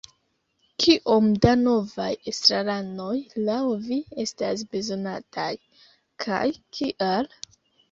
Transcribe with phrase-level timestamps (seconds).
[0.83, 3.19] Kiom da novaj estraranoj
[3.51, 5.49] laŭ vi estas bezonataj,
[6.27, 6.45] kaj
[6.81, 7.33] kial?